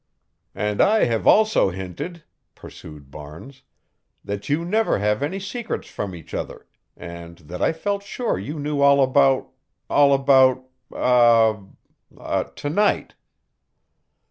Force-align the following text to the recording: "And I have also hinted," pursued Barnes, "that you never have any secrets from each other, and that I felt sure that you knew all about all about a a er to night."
"And 0.55 0.81
I 0.81 1.03
have 1.03 1.27
also 1.27 1.69
hinted," 1.69 2.23
pursued 2.55 3.11
Barnes, 3.11 3.61
"that 4.25 4.49
you 4.49 4.65
never 4.65 4.97
have 4.97 5.21
any 5.21 5.39
secrets 5.39 5.87
from 5.89 6.15
each 6.15 6.33
other, 6.33 6.65
and 6.97 7.37
that 7.37 7.61
I 7.61 7.71
felt 7.71 8.01
sure 8.01 8.37
that 8.37 8.41
you 8.41 8.57
knew 8.57 8.81
all 8.81 9.03
about 9.03 9.51
all 9.91 10.15
about 10.15 10.65
a 10.91 11.55
a 12.17 12.19
er 12.19 12.51
to 12.55 12.69
night." 12.71 13.13